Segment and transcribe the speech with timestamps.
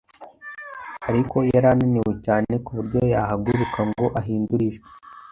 [1.09, 4.89] ariko yari ananiwe cyane ku buryo yahaguruka ngo ahindure ijwi